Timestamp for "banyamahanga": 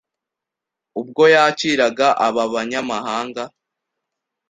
2.53-3.43